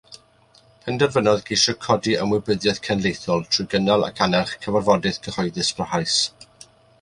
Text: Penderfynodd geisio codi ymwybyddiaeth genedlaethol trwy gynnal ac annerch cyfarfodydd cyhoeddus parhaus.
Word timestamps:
Penderfynodd 0.85 1.43
geisio 1.49 1.75
codi 1.85 2.15
ymwybyddiaeth 2.23 2.79
genedlaethol 2.87 3.45
trwy 3.51 3.67
gynnal 3.75 4.07
ac 4.09 4.25
annerch 4.27 4.55
cyfarfodydd 4.65 5.21
cyhoeddus 5.29 5.71
parhaus. 5.83 6.19